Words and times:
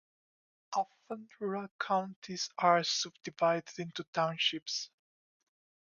Often 0.73 1.29
rural 1.39 1.67
counties 1.79 2.49
are 2.57 2.83
subdivided 2.83 3.77
into 3.77 4.03
townships. 4.05 4.89